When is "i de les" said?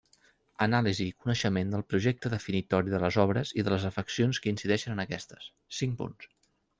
3.61-3.85